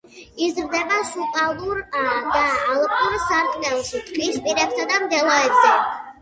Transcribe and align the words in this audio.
იზრდება 0.43 0.95
სუბალპურ 1.09 1.81
და 1.97 2.05
ალპურ 2.45 3.19
სარტყელში, 3.27 4.03
ტყის 4.09 4.41
პირებსა 4.49 4.89
და 4.95 4.99
მდელოებზე. 5.05 5.77